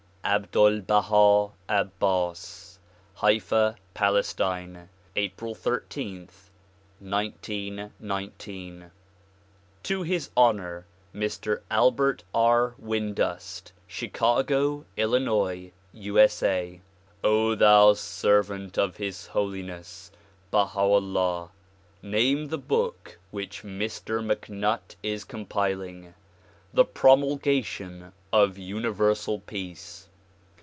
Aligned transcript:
Abdul 0.23 0.81
Baha 0.81 1.51
Abbas. 1.67 2.77
(Haifa, 3.15 3.75
Palestine, 3.95 4.87
April 5.15 5.55
13, 5.55 6.29
1919.) 6.99 8.91
To 9.81 10.03
his 10.03 10.29
honor 10.37 10.85
Mr. 11.13 11.61
Albert 11.71 12.23
R. 12.35 12.75
Windust, 12.79 13.71
Chicago, 13.87 14.85
Illinois, 14.95 15.71
U. 15.91 16.19
S. 16.19 16.43
A. 16.43 16.81
O 17.23 17.55
thou 17.55 17.93
servant 17.93 18.77
of 18.77 18.97
His 18.97 19.25
Holiness 19.25 20.11
Baiia'Ullah! 20.53 21.49
Name 22.03 22.47
the 22.49 22.59
book 22.59 23.17
which 23.31 23.63
Mr. 23.63 24.23
MacNutt 24.23 24.95
is 25.01 25.23
compiling 25.23 26.13
"The 26.71 26.85
Promulgation 26.85 28.13
of 28.31 28.59
Universal 28.59 29.39
Peace." 29.39 30.07